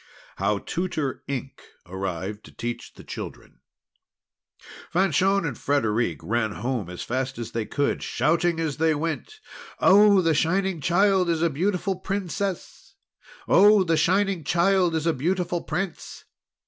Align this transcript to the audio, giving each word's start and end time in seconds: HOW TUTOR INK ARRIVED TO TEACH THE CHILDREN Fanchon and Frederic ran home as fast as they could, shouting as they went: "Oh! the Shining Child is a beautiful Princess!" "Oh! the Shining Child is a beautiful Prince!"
HOW 0.37 0.57
TUTOR 0.57 1.21
INK 1.27 1.61
ARRIVED 1.85 2.43
TO 2.43 2.51
TEACH 2.53 2.93
THE 2.95 3.03
CHILDREN 3.03 3.59
Fanchon 4.91 5.45
and 5.45 5.55
Frederic 5.55 6.21
ran 6.23 6.53
home 6.53 6.89
as 6.89 7.03
fast 7.03 7.37
as 7.37 7.51
they 7.51 7.67
could, 7.67 8.01
shouting 8.01 8.59
as 8.59 8.77
they 8.77 8.95
went: 8.95 9.39
"Oh! 9.79 10.19
the 10.21 10.33
Shining 10.33 10.81
Child 10.81 11.29
is 11.29 11.43
a 11.43 11.51
beautiful 11.51 11.97
Princess!" 11.99 12.95
"Oh! 13.47 13.83
the 13.83 13.95
Shining 13.95 14.43
Child 14.43 14.95
is 14.95 15.05
a 15.05 15.13
beautiful 15.13 15.61
Prince!" 15.61 16.25